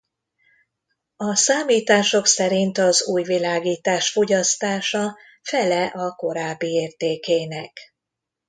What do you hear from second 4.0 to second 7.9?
fogyasztása fele a korábbi értékének.